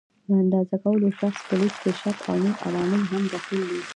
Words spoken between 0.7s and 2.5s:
کوونکي شخص په لید کې شک او